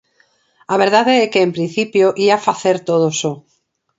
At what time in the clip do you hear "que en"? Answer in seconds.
1.33-1.51